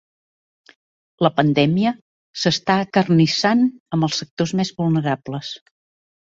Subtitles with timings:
[1.25, 1.91] La pandèmia
[2.45, 5.57] s'està acarnissant amb els sectors més vulnerables.